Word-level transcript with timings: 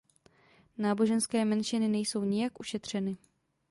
Náboženské 0.77 1.45
menšiny 1.45 1.87
nejsou 1.87 2.23
nijak 2.23 2.59
ušetřeny. 2.59 3.17